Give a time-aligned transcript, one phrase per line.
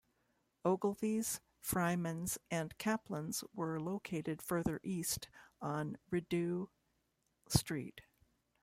[0.65, 5.29] Ogilvy's, Freimans and Caplan's were located further east,
[5.61, 6.71] on Rideau
[7.47, 8.01] Street.